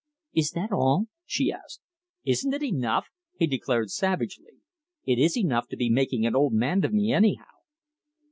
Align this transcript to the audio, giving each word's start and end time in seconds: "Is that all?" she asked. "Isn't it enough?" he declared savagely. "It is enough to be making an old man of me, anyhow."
"Is 0.33 0.49
that 0.53 0.71
all?" 0.71 1.09
she 1.27 1.51
asked. 1.51 1.79
"Isn't 2.25 2.55
it 2.55 2.63
enough?" 2.63 3.05
he 3.37 3.45
declared 3.45 3.91
savagely. 3.91 4.53
"It 5.05 5.19
is 5.19 5.37
enough 5.37 5.67
to 5.67 5.77
be 5.77 5.91
making 5.91 6.25
an 6.25 6.35
old 6.35 6.53
man 6.53 6.83
of 6.83 6.91
me, 6.91 7.13
anyhow." 7.13 7.45